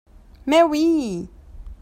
[0.47, 1.29] Mais oui!